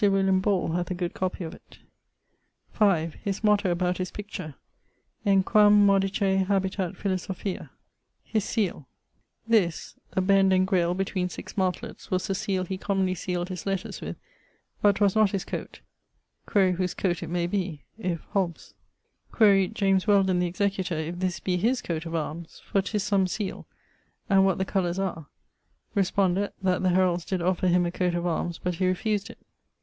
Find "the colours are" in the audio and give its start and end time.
24.57-25.27